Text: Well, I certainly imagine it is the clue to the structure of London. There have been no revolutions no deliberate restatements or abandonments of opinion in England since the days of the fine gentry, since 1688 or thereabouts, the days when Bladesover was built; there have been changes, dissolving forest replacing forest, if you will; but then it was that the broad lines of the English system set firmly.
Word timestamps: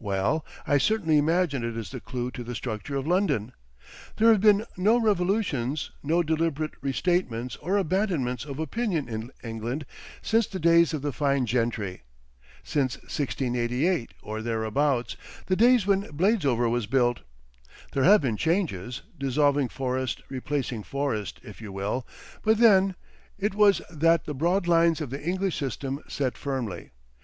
Well, 0.00 0.44
I 0.66 0.78
certainly 0.78 1.16
imagine 1.16 1.62
it 1.62 1.76
is 1.76 1.90
the 1.90 2.00
clue 2.00 2.32
to 2.32 2.42
the 2.42 2.56
structure 2.56 2.96
of 2.96 3.06
London. 3.06 3.52
There 4.16 4.30
have 4.30 4.40
been 4.40 4.66
no 4.76 4.96
revolutions 4.98 5.92
no 6.02 6.24
deliberate 6.24 6.72
restatements 6.82 7.56
or 7.62 7.76
abandonments 7.76 8.44
of 8.44 8.58
opinion 8.58 9.08
in 9.08 9.30
England 9.44 9.86
since 10.22 10.48
the 10.48 10.58
days 10.58 10.92
of 10.92 11.02
the 11.02 11.12
fine 11.12 11.46
gentry, 11.46 12.02
since 12.64 12.96
1688 12.96 14.12
or 14.24 14.42
thereabouts, 14.42 15.16
the 15.46 15.54
days 15.54 15.86
when 15.86 16.10
Bladesover 16.10 16.68
was 16.68 16.88
built; 16.88 17.20
there 17.92 18.02
have 18.02 18.20
been 18.22 18.36
changes, 18.36 19.02
dissolving 19.16 19.68
forest 19.68 20.20
replacing 20.28 20.82
forest, 20.82 21.38
if 21.44 21.60
you 21.62 21.70
will; 21.70 22.04
but 22.42 22.58
then 22.58 22.96
it 23.38 23.54
was 23.54 23.80
that 23.88 24.24
the 24.24 24.34
broad 24.34 24.66
lines 24.66 25.00
of 25.00 25.10
the 25.10 25.22
English 25.22 25.56
system 25.56 26.00
set 26.08 26.36
firmly. 26.36 26.90